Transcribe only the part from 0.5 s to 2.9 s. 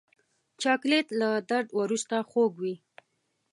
چاکلېټ له درد وروسته خوږ وي.